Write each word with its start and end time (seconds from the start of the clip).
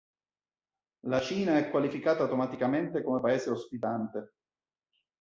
La 1.05 1.21
Cina 1.21 1.59
è 1.59 1.69
qualificata 1.69 2.23
automaticamente 2.23 3.03
come 3.03 3.19
paese 3.19 3.51
ospitante. 3.51 4.33